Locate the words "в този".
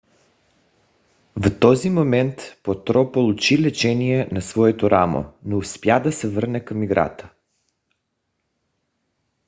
1.35-1.89